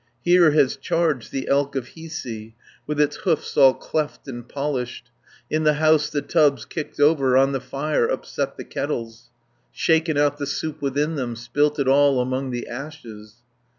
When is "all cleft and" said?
3.55-4.49